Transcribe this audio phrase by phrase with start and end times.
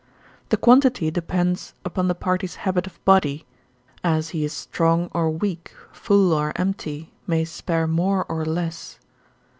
[0.49, 3.45] The quantity depends upon the party's habit of body,
[4.03, 8.97] as he is strong or weak, full or empty, may spare more or less.